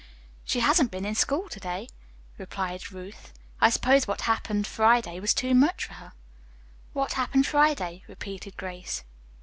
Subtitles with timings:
[0.43, 1.87] "She hasn't been in school to day,"
[2.39, 3.31] replied Ruth.
[3.59, 6.13] "I suppose what happened Friday was too much for her."
[6.93, 9.03] "What happened Friday?" repeated Grace.